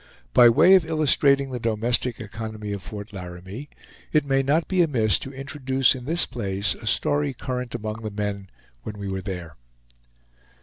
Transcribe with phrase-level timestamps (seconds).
[0.33, 3.69] By way of illustrating the domestic economy of Fort Laramie,
[4.11, 8.09] it may not be amiss to introduce in this place a story current among the
[8.09, 8.49] men
[8.81, 9.57] when we were there.